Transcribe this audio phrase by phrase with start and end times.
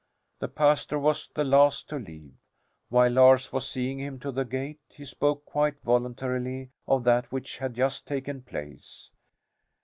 [0.39, 2.33] The pastor was the last to leave.
[2.89, 7.59] While Lars was seeing him to the gate he spoke quite voluntarily of that which
[7.59, 9.11] had just taken place.